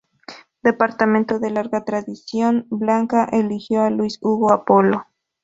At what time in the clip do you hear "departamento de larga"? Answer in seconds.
0.63-1.85